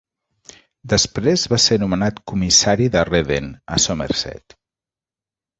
Després 0.93 1.43
va 1.51 1.59
ser 1.67 1.77
nomenat 1.83 2.19
comissari 2.33 2.89
de 2.97 3.07
Redden, 3.13 3.53
a 3.77 3.81
Somerset. 3.85 4.61